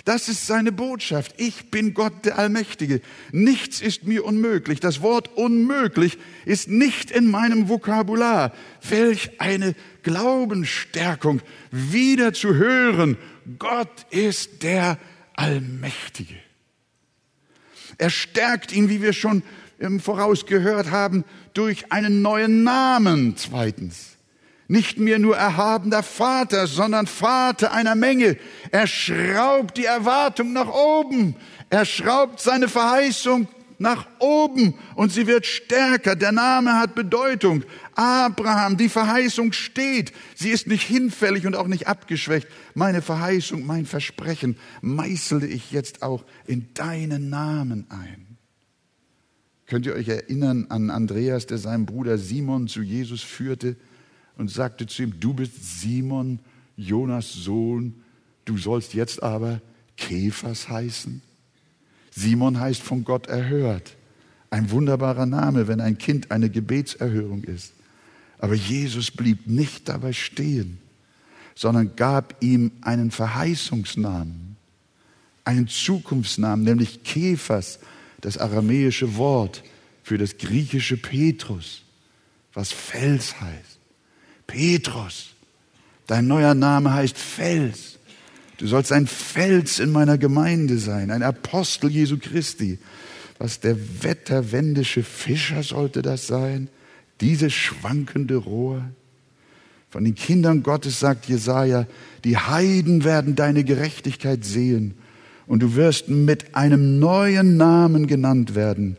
[0.05, 1.33] Das ist seine Botschaft.
[1.37, 3.01] Ich bin Gott der Allmächtige.
[3.31, 4.81] Nichts ist mir unmöglich.
[4.81, 8.53] Das Wort unmöglich ist nicht in meinem Vokabular.
[8.89, 13.19] Welch eine Glaubensstärkung, wieder zu hören.
[13.61, 14.99] Gott ist der
[15.35, 16.35] Allmächtige.
[17.99, 19.45] Er stärkt ihn, wie wir schon
[19.79, 24.14] im Voraus gehört haben, durch einen neuen Namen zweitens.
[24.67, 28.39] Nicht mehr nur erhabener Vater, sondern Vater einer Menge.
[28.71, 31.37] Er schraubt die Erwartung nach oben.
[31.69, 33.47] Er schraubt seine Verheißung
[33.79, 36.17] nach oben und sie wird stärker.
[36.17, 37.65] Der Name hat Bedeutung.
[37.95, 40.13] Abraham, die Verheißung steht.
[40.35, 42.49] Sie ist nicht hinfällig und auch nicht abgeschwächt.
[42.75, 48.39] Meine Verheißung, mein Versprechen meißele ich jetzt auch in deinen Namen ein.
[49.67, 53.77] Könnt ihr euch erinnern an Andreas, der seinen Bruder Simon zu Jesus führte
[54.37, 56.39] und sagte zu ihm, du bist Simon,
[56.77, 57.95] Jonas Sohn,
[58.45, 59.61] du sollst jetzt aber
[59.97, 61.23] Käfers heißen?
[62.11, 63.97] Simon heißt von Gott erhört.
[64.51, 67.73] Ein wunderbarer Name, wenn ein Kind eine Gebetserhörung ist.
[68.39, 70.79] Aber Jesus blieb nicht dabei stehen,
[71.55, 74.57] sondern gab ihm einen Verheißungsnamen,
[75.45, 77.79] einen Zukunftsnamen, nämlich Käfers,
[78.21, 79.63] das aramäische Wort
[80.03, 81.83] für das griechische Petrus,
[82.53, 83.74] was Fels heißt.
[84.47, 85.31] Petrus,
[86.07, 87.99] dein neuer Name heißt Fels.
[88.59, 92.79] Du sollst ein Fels in meiner Gemeinde sein, ein Apostel Jesu Christi.
[93.39, 96.69] Was der wetterwendische Fischer sollte das sein?
[97.21, 98.83] Dieses schwankende Rohr?
[99.91, 101.87] Von den Kindern Gottes sagt Jesaja,
[102.25, 104.95] die Heiden werden deine Gerechtigkeit sehen
[105.47, 108.97] und du wirst mit einem neuen Namen genannt werden,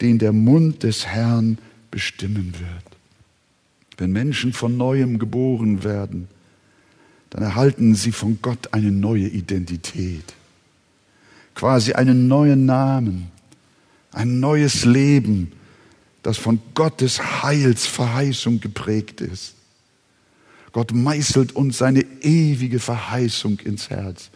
[0.00, 1.58] den der Mund des Herrn
[1.90, 2.89] bestimmen wird.
[4.00, 6.26] Wenn Menschen von neuem geboren werden,
[7.28, 10.24] dann erhalten sie von Gott eine neue Identität,
[11.54, 13.30] quasi einen neuen Namen,
[14.10, 15.52] ein neues Leben,
[16.22, 19.54] das von Gottes Heilsverheißung geprägt ist.
[20.72, 24.30] Gott meißelt uns seine ewige Verheißung ins Herz.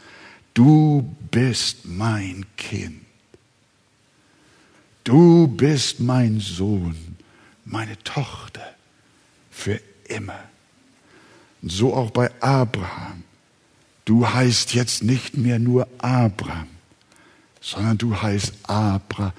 [0.52, 3.00] Du bist mein Kind.
[5.04, 6.96] Du bist mein Sohn,
[7.64, 8.73] meine Tochter
[9.54, 10.42] für immer.
[11.62, 13.22] Und so auch bei Abraham.
[14.04, 16.68] Du heißt jetzt nicht mehr nur Abraham,
[17.60, 19.32] sondern du heißt Abraham.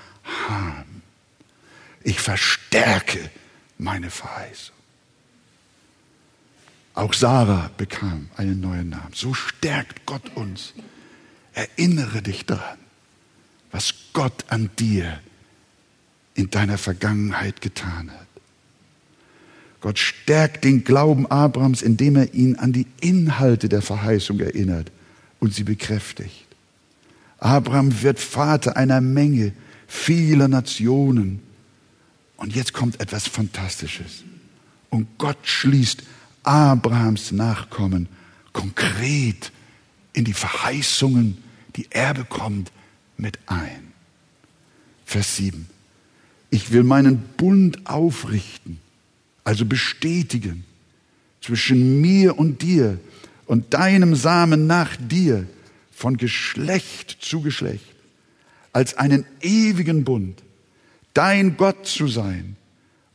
[2.03, 3.29] Ich verstärke
[3.77, 4.75] meine Verheißung.
[6.95, 9.13] Auch Sarah bekam einen neuen Namen.
[9.13, 10.73] So stärkt Gott uns.
[11.53, 12.79] Erinnere dich daran,
[13.71, 15.19] was Gott an dir
[16.33, 18.24] in deiner Vergangenheit getan hat.
[19.85, 24.91] Gott stärkt den Glauben Abrahams, indem er ihn an die Inhalte der Verheißung erinnert
[25.39, 26.47] und sie bekräftigt.
[27.37, 29.53] Abraham wird Vater einer Menge
[29.85, 31.43] vieler Nationen.
[32.37, 34.23] Und jetzt kommt etwas Fantastisches.
[34.89, 36.01] Und Gott schließt
[36.41, 38.09] Abrahams Nachkommen
[38.53, 39.51] konkret
[40.13, 41.37] in die Verheißungen
[41.75, 42.71] die er bekommt,
[43.17, 43.93] mit ein.
[45.05, 45.67] Vers 7.
[46.49, 48.79] Ich will meinen Bund aufrichten,
[49.45, 50.65] also bestätigen,
[51.39, 52.99] zwischen mir und dir
[53.45, 55.47] und deinem Samen nach dir,
[55.93, 57.95] von Geschlecht zu Geschlecht,
[58.73, 60.43] als einen ewigen Bund,
[61.13, 62.57] dein Gott zu sein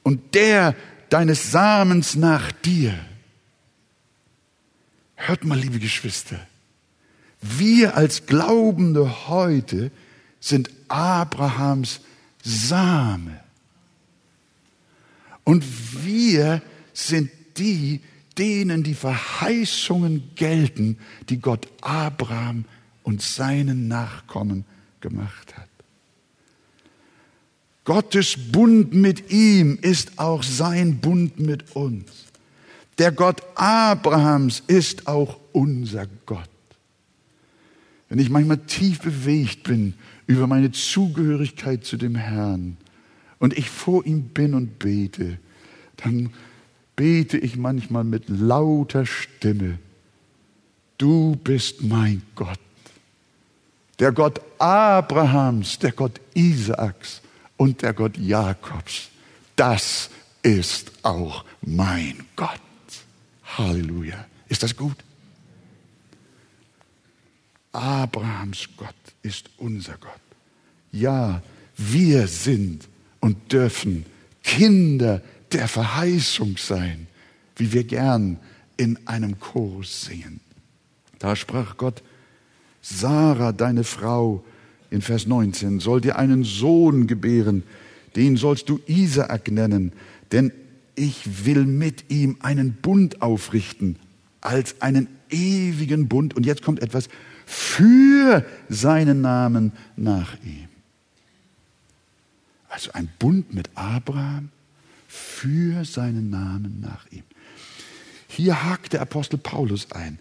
[0.03, 0.75] und der
[1.11, 2.99] deines Samens nach dir.
[5.17, 6.41] Hört mal, liebe Geschwister,
[7.43, 9.91] wir als Glaubende heute
[10.41, 12.01] sind Abrahams
[12.43, 13.41] Same.
[15.51, 15.65] Und
[16.05, 17.99] wir sind die,
[18.39, 20.97] denen die Verheißungen gelten,
[21.29, 22.67] die Gott Abraham
[23.03, 24.65] und seinen Nachkommen
[25.01, 25.69] gemacht hat.
[27.83, 32.27] Gottes Bund mit ihm ist auch sein Bund mit uns.
[32.99, 36.49] Der Gott Abrahams ist auch unser Gott.
[38.09, 39.95] Wenn ich manchmal tief bewegt bin
[40.29, 42.77] über meine Zugehörigkeit zu dem Herrn
[43.41, 45.39] und ich vor ihm bin und bete,
[45.97, 46.33] dann
[46.95, 49.79] bete ich manchmal mit lauter Stimme,
[50.99, 52.61] du bist mein Gott,
[53.99, 57.23] der Gott Abrahams, der Gott Isaaks
[57.57, 59.09] und der Gott Jakobs.
[59.57, 60.11] Das
[60.43, 62.61] ist auch mein Gott.
[63.59, 64.27] Halleluja.
[64.49, 64.97] Ist das gut?
[67.73, 70.21] Abrahams Gott ist unser Gott.
[70.93, 71.43] Ja,
[71.77, 72.89] wir sind
[73.21, 74.07] und dürfen
[74.43, 77.07] Kinder der Verheißung sein,
[77.57, 78.39] wie wir gern
[78.77, 80.41] in einem Chorus singen.
[81.19, 82.03] Da sprach Gott,
[82.81, 84.43] Sarah, deine Frau,
[84.91, 87.63] in Vers 19, soll dir einen Sohn gebären,
[88.17, 89.93] den sollst du Isaak nennen,
[90.33, 90.53] denn
[90.97, 93.97] ich will mit ihm einen Bund aufrichten,
[94.41, 96.35] als einen ewigen Bund.
[96.35, 97.09] Und jetzt kommt etwas,
[97.47, 100.70] für seinen Namen nach ihm.
[102.71, 104.49] Also ein Bund mit Abraham
[105.09, 107.25] für seinen Namen nach ihm.
[108.29, 110.21] Hier hakt der Apostel Paulus ein.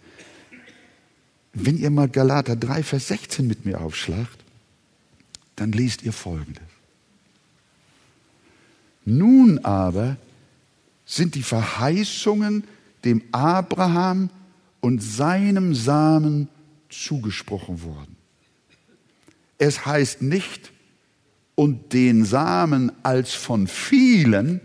[1.53, 4.37] Wenn ihr mal Galater 3, Vers 16 mit mir aufschlagt,
[5.55, 6.63] dann lest ihr Folgendes.
[9.05, 10.17] Nun aber
[11.05, 12.63] sind die Verheißungen
[13.05, 14.31] dem Abraham
[14.81, 16.47] und seinem Samen
[16.89, 18.15] zugesprochen worden.
[19.59, 20.71] Es heißt nicht,
[21.59, 24.61] und den Samen als von vielen,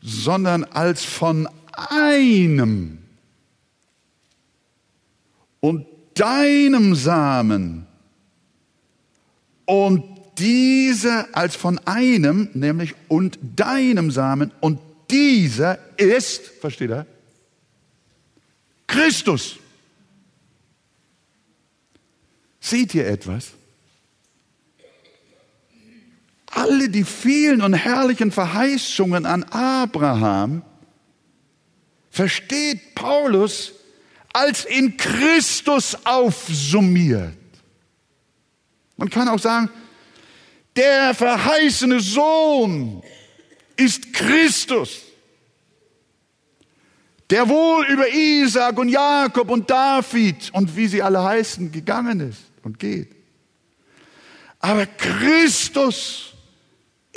[0.00, 2.96] sondern als von einem.
[5.60, 5.84] Und
[6.14, 7.86] deinem Samen.
[9.66, 10.02] Und
[10.38, 14.50] dieser als von einem, nämlich und deinem Samen.
[14.60, 14.80] Und
[15.10, 17.06] dieser ist, versteht er,
[18.86, 19.58] Christus.
[22.60, 23.57] Seht ihr etwas?
[26.50, 30.62] Alle die vielen und herrlichen Verheißungen an Abraham
[32.10, 33.72] versteht Paulus
[34.32, 37.36] als in Christus aufsummiert.
[38.96, 39.70] Man kann auch sagen,
[40.74, 43.02] der verheißene Sohn
[43.76, 45.02] ist Christus,
[47.30, 52.40] der wohl über Isaac und Jakob und David und wie sie alle heißen gegangen ist
[52.62, 53.14] und geht.
[54.60, 56.34] Aber Christus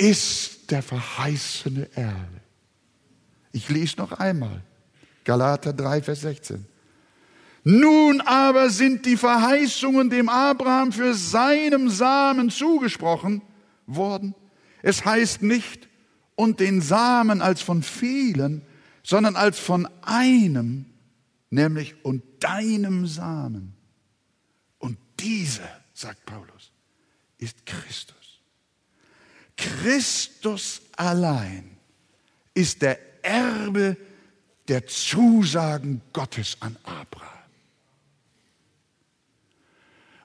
[0.02, 2.42] ist der verheißene Erbe.
[3.52, 4.64] Ich lese noch einmal.
[5.24, 6.66] Galater 3, Vers 16.
[7.64, 13.44] Nun aber sind die Verheißungen dem Abraham für seinem Samen zugesprochen
[13.86, 14.34] worden.
[14.82, 15.88] Es heißt nicht,
[16.34, 18.64] und den Samen als von vielen,
[19.04, 20.86] sondern als von einem,
[21.52, 23.76] nämlich und deinem Samen.
[24.80, 26.72] Und dieser, sagt Paulus,
[27.38, 28.21] ist Christus.
[29.62, 31.78] Christus allein
[32.54, 33.96] ist der Erbe
[34.68, 37.28] der Zusagen Gottes an Abraham.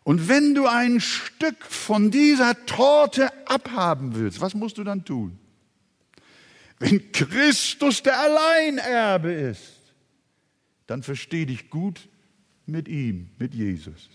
[0.05, 5.39] Und wenn du ein Stück von dieser Torte abhaben willst, was musst du dann tun?
[6.78, 9.80] Wenn Christus der Alleinerbe ist,
[10.87, 12.09] dann versteh dich gut
[12.66, 14.09] mit ihm, mit Jesus.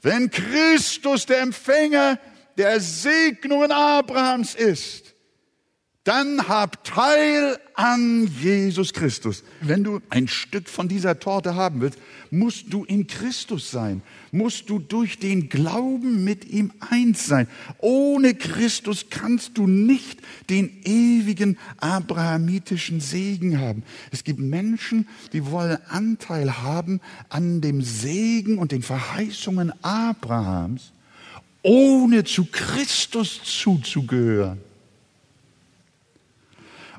[0.00, 2.18] Wenn Christus der Empfänger
[2.56, 5.12] der Segnungen Abrahams ist,
[6.04, 9.44] dann hab Teil an Jesus Christus.
[9.60, 11.98] Wenn du ein Stück von dieser Torte haben willst,
[12.32, 17.46] musst du in Christus sein, musst du durch den Glauben mit ihm eins sein.
[17.78, 23.84] Ohne Christus kannst du nicht den ewigen abrahamitischen Segen haben.
[24.10, 30.92] Es gibt Menschen, die wollen Anteil haben an dem Segen und den Verheißungen Abrahams,
[31.62, 34.60] ohne zu Christus zuzugehören.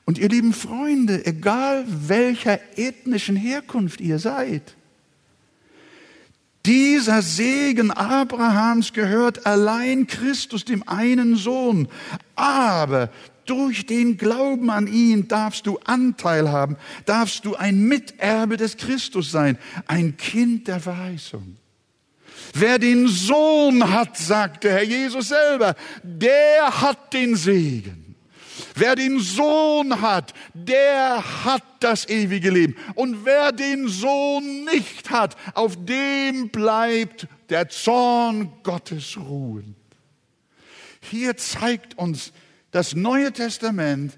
[0.05, 4.75] Und ihr lieben Freunde, egal welcher ethnischen Herkunft ihr seid,
[6.65, 11.89] dieser Segen Abrahams gehört allein Christus, dem einen Sohn.
[12.35, 13.09] Aber
[13.45, 19.31] durch den Glauben an ihn darfst du Anteil haben, darfst du ein Miterbe des Christus
[19.31, 19.57] sein,
[19.87, 21.57] ein Kind der Verheißung.
[22.53, 28.15] Wer den Sohn hat, sagte Herr Jesus selber, der hat den Segen.
[28.75, 32.75] Wer den Sohn hat, der hat das ewige Leben.
[32.95, 39.75] Und wer den Sohn nicht hat, auf dem bleibt der Zorn Gottes ruhen.
[41.01, 42.31] Hier zeigt uns
[42.71, 44.17] das Neue Testament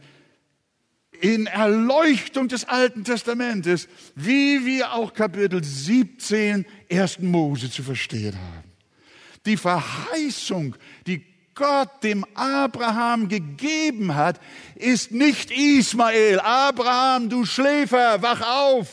[1.20, 7.20] in Erleuchtung des Alten Testamentes, wie wir auch Kapitel 17 1.
[7.20, 8.72] Mose zu verstehen haben.
[9.46, 10.76] Die Verheißung,
[11.06, 11.24] die
[11.54, 14.42] Gott dem Abraham gegeben hat,
[14.76, 16.40] ist nicht Ismael.
[16.40, 18.90] Abraham, du Schläfer, wach auf.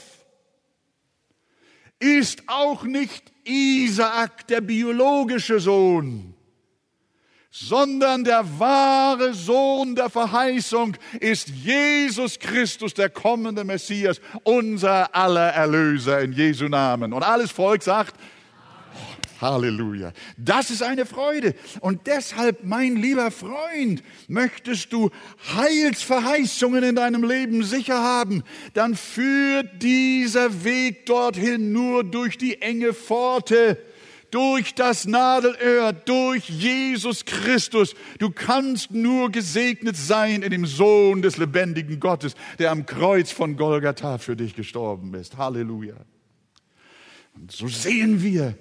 [1.99, 6.32] Ist auch nicht Isaak, der biologische Sohn,
[7.53, 16.23] sondern der wahre Sohn der Verheißung ist Jesus Christus, der kommende Messias, unser aller Erlöser
[16.23, 17.13] in Jesu Namen.
[17.13, 18.17] Und alles Volk sagt,
[19.43, 20.13] Halleluja.
[20.39, 21.55] Das ist eine Freude.
[21.81, 25.11] Und deshalb, mein lieber Freund, möchtest du
[25.55, 32.95] Heilsverheißungen in deinem Leben sicher haben, dann führt dieser Weg dorthin nur durch die enge
[32.95, 33.79] Pforte
[34.33, 37.95] durch das Nadelöhr, durch Jesus Christus.
[38.19, 43.57] Du kannst nur gesegnet sein in dem Sohn des lebendigen Gottes, der am Kreuz von
[43.57, 45.37] Golgatha für dich gestorben ist.
[45.37, 45.97] Halleluja.
[47.35, 48.57] Und so sehen wir,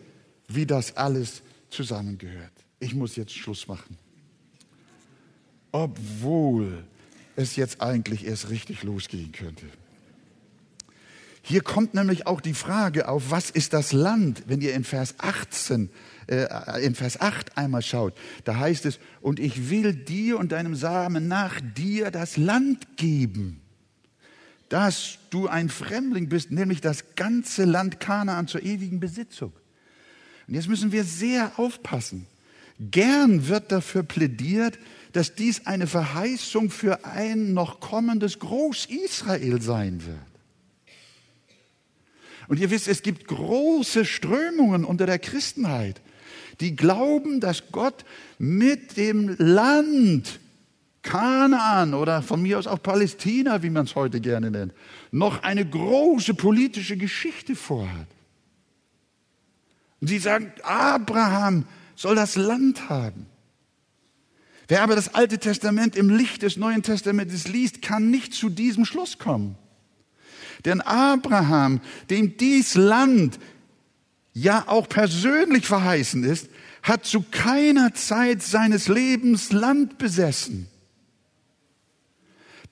[0.48, 2.52] wie das alles zusammengehört.
[2.80, 3.98] Ich muss jetzt Schluss machen.
[5.72, 6.84] Obwohl
[7.38, 9.66] es jetzt eigentlich erst richtig losgehen könnte.
[11.42, 15.16] Hier kommt nämlich auch die Frage auf, was ist das Land, wenn ihr in Vers
[15.18, 15.90] 18
[16.32, 18.14] äh, in Vers 8 einmal schaut,
[18.46, 23.60] da heißt es, und ich will dir und deinem Samen nach dir das Land geben,
[24.70, 29.52] dass du ein Fremdling bist, nämlich das ganze Land Kanaan zur ewigen Besitzung.
[30.48, 32.28] Und jetzt müssen wir sehr aufpassen.
[32.80, 34.80] Gern wird dafür plädiert,
[35.12, 40.31] dass dies eine Verheißung für ein noch kommendes Groß-Israel sein wird.
[42.48, 46.02] Und ihr wisst, es gibt große Strömungen unter der Christenheit,
[46.60, 48.06] die glauben, dass Gott
[48.38, 50.40] mit dem Land
[51.04, 54.74] Kanaan oder von mir aus auch Palästina, wie man es heute gerne nennt,
[55.12, 58.08] noch eine große politische Geschichte vorhat.
[60.00, 61.66] Und sie sagen, Abraham
[61.96, 63.26] soll das Land haben.
[64.68, 68.86] Wer aber das Alte Testament im Licht des Neuen Testamentes liest, kann nicht zu diesem
[68.86, 69.58] Schluss kommen.
[70.66, 73.40] Denn Abraham, dem dies Land
[74.34, 76.50] ja auch persönlich verheißen ist,
[76.84, 80.68] hat zu keiner Zeit seines Lebens Land besessen.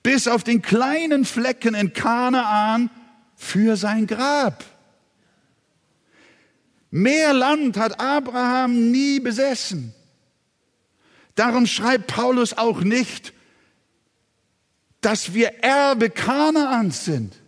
[0.02, 2.90] Bis auf den kleinen Flecken in Kanaan
[3.36, 4.64] für sein Grab.
[6.90, 9.94] Mehr Land hat Abraham nie besessen.
[11.34, 13.32] Darum schreibt Paulus auch nicht,
[15.00, 17.39] dass wir Erbe Kanaans sind,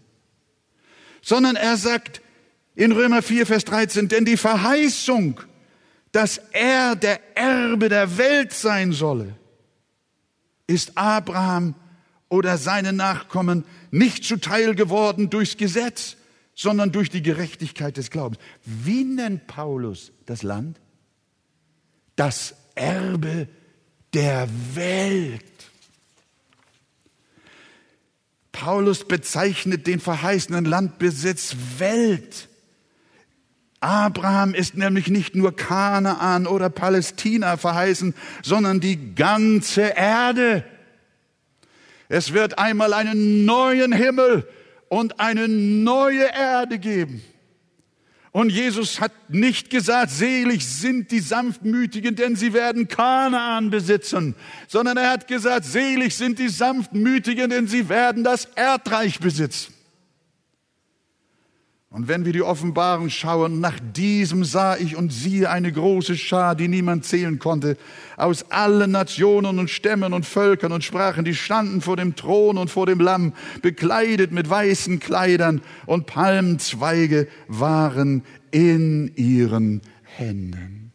[1.22, 2.20] sondern er sagt,
[2.74, 5.40] in Römer 4, Vers 13, denn die Verheißung,
[6.10, 9.36] dass er der Erbe der Welt sein solle,
[10.66, 11.74] ist Abraham
[12.28, 16.16] oder seine Nachkommen nicht zuteil geworden durchs Gesetz,
[16.54, 18.38] sondern durch die Gerechtigkeit des Glaubens.
[18.64, 20.80] Wie nennt Paulus das Land?
[22.16, 23.48] Das Erbe
[24.14, 25.51] der Welt.
[28.52, 32.48] Paulus bezeichnet den verheißenen Landbesitz Welt.
[33.80, 40.64] Abraham ist nämlich nicht nur Kanaan oder Palästina verheißen, sondern die ganze Erde.
[42.08, 44.46] Es wird einmal einen neuen Himmel
[44.88, 47.24] und eine neue Erde geben.
[48.32, 54.34] Und Jesus hat nicht gesagt, selig sind die Sanftmütigen, denn sie werden Kanaan besitzen,
[54.68, 59.71] sondern er hat gesagt, selig sind die Sanftmütigen, denn sie werden das Erdreich besitzen.
[61.92, 66.54] Und wenn wir die Offenbarung schauen, nach diesem sah ich und siehe eine große Schar,
[66.54, 67.76] die niemand zählen konnte,
[68.16, 72.70] aus allen Nationen und Stämmen und Völkern und Sprachen, die standen vor dem Thron und
[72.70, 80.92] vor dem Lamm, bekleidet mit weißen Kleidern und Palmzweige waren in ihren Händen.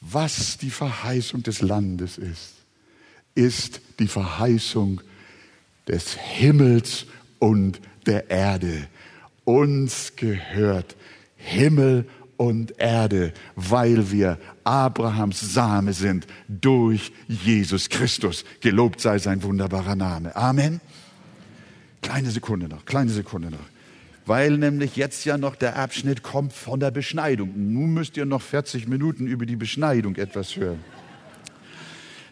[0.00, 2.54] Was die Verheißung des Landes ist,
[3.34, 5.02] ist die Verheißung
[5.86, 7.04] des Himmels
[7.38, 8.88] und der Erde
[9.46, 10.96] uns gehört
[11.36, 18.44] Himmel und Erde, weil wir Abrahams Same sind durch Jesus Christus.
[18.60, 20.36] Gelobt sei sein wunderbarer Name.
[20.36, 20.80] Amen.
[22.02, 23.58] Kleine Sekunde noch, kleine Sekunde noch.
[24.26, 27.52] Weil nämlich jetzt ja noch der Abschnitt kommt von der Beschneidung.
[27.72, 30.84] Nun müsst ihr noch 40 Minuten über die Beschneidung etwas hören.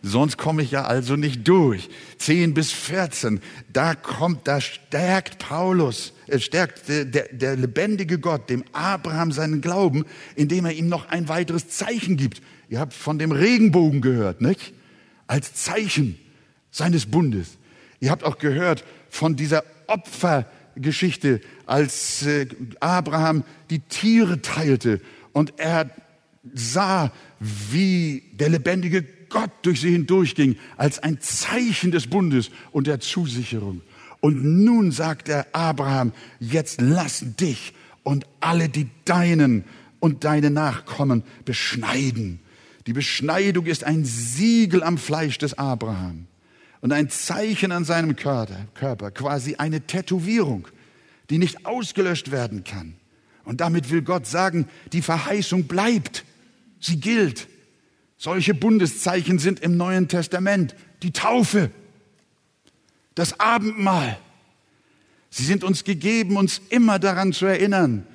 [0.06, 1.88] Sonst komme ich ja also nicht durch.
[2.18, 3.40] 10 bis 14,
[3.72, 9.62] da kommt, da stärkt Paulus, er stärkt der, der, der lebendige Gott dem Abraham seinen
[9.62, 10.04] Glauben,
[10.36, 12.42] indem er ihm noch ein weiteres Zeichen gibt.
[12.68, 14.74] Ihr habt von dem Regenbogen gehört, nicht?
[15.26, 16.18] Als Zeichen
[16.70, 17.56] seines Bundes.
[17.98, 22.46] Ihr habt auch gehört von dieser Opfergeschichte, als äh,
[22.78, 25.00] Abraham die Tiere teilte
[25.32, 25.88] und er
[26.52, 29.02] sah, wie der lebendige
[29.34, 33.82] Gott durch sie hindurchging, als ein Zeichen des Bundes und der Zusicherung.
[34.20, 37.74] Und nun sagt er Abraham, jetzt lass dich
[38.04, 39.64] und alle die Deinen
[39.98, 42.38] und deine Nachkommen beschneiden.
[42.86, 46.26] Die Beschneidung ist ein Siegel am Fleisch des Abraham
[46.80, 50.68] und ein Zeichen an seinem Körper, quasi eine Tätowierung,
[51.28, 52.94] die nicht ausgelöscht werden kann.
[53.42, 56.24] Und damit will Gott sagen, die Verheißung bleibt,
[56.78, 57.48] sie gilt.
[58.16, 61.70] Solche Bundeszeichen sind im Neuen Testament die Taufe,
[63.14, 64.18] das Abendmahl.
[65.30, 68.06] Sie sind uns gegeben, uns immer daran zu erinnern.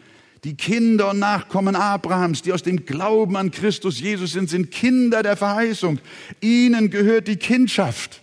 [0.45, 5.21] Die Kinder und Nachkommen Abrahams, die aus dem Glauben an Christus Jesus sind, sind Kinder
[5.21, 5.99] der Verheißung.
[6.39, 8.21] Ihnen gehört die Kindschaft.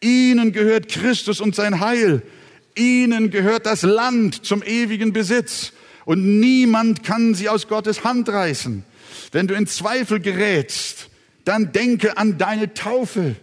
[0.00, 2.22] Ihnen gehört Christus und sein Heil.
[2.74, 5.72] Ihnen gehört das Land zum ewigen Besitz.
[6.04, 8.84] Und niemand kann sie aus Gottes Hand reißen.
[9.36, 11.10] Wenn du in Zweifel gerätst,
[11.44, 13.36] dann denke an deine Taufe.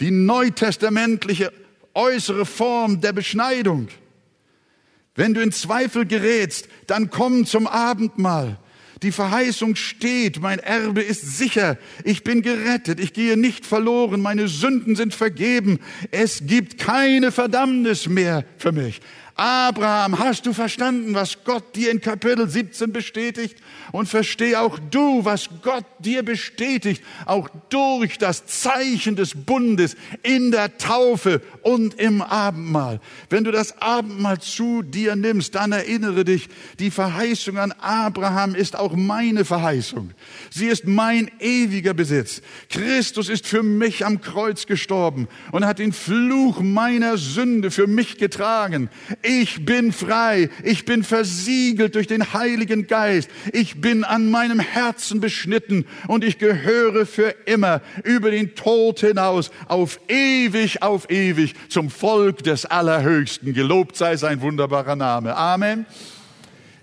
[0.00, 1.52] Die neutestamentliche
[1.94, 3.88] äußere Form der Beschneidung.
[5.16, 8.60] Wenn du in Zweifel gerätst, dann komm zum Abendmahl.
[9.02, 14.46] Die Verheißung steht, mein Erbe ist sicher, ich bin gerettet, ich gehe nicht verloren, meine
[14.46, 15.80] Sünden sind vergeben,
[16.12, 19.00] es gibt keine Verdammnis mehr für mich.
[19.34, 23.56] Abraham, hast du verstanden, was Gott dir in Kapitel 17 bestätigt?
[23.92, 30.50] Und versteh auch du, was Gott dir bestätigt, auch durch das Zeichen des Bundes in
[30.50, 33.00] der Taufe und im Abendmahl.
[33.30, 38.76] Wenn du das Abendmahl zu dir nimmst, dann erinnere dich, die Verheißung an Abraham ist
[38.76, 40.12] auch meine Verheißung.
[40.50, 42.42] Sie ist mein ewiger Besitz.
[42.68, 48.18] Christus ist für mich am Kreuz gestorben und hat den Fluch meiner Sünde für mich
[48.18, 48.88] getragen.
[49.22, 50.48] Ich bin frei.
[50.62, 53.30] Ich bin versiegelt durch den Heiligen Geist.
[53.52, 59.50] Ich bin an meinem Herzen beschnitten und ich gehöre für immer über den Tod hinaus
[59.68, 63.52] auf ewig, auf ewig zum Volk des Allerhöchsten.
[63.52, 65.36] Gelobt sei sein wunderbarer Name.
[65.36, 65.86] Amen.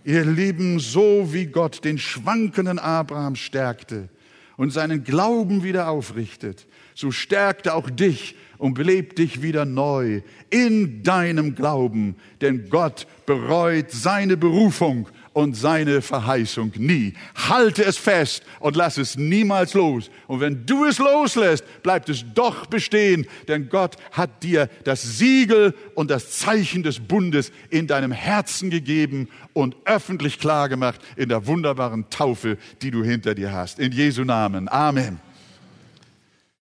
[0.04, 4.10] Ihr Lieben, so wie Gott den schwankenden Abraham stärkte
[4.56, 6.66] und seinen Glauben wieder aufrichtet,
[6.96, 13.92] so stärkte auch dich und belebt dich wieder neu in deinem Glauben, denn Gott bereut
[13.92, 17.14] seine Berufung und seine Verheißung nie.
[17.36, 20.10] Halte es fest und lass es niemals los.
[20.26, 25.76] Und wenn du es loslässt, bleibt es doch bestehen, denn Gott hat dir das Siegel
[25.94, 32.10] und das Zeichen des Bundes in deinem Herzen gegeben und öffentlich klargemacht in der wunderbaren
[32.10, 33.78] Taufe, die du hinter dir hast.
[33.78, 34.68] In Jesu Namen.
[34.68, 35.27] Amen.